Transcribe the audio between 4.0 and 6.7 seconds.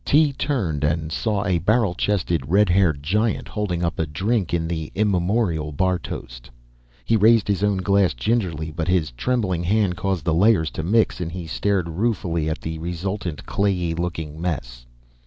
drink in the immemorial bar toast.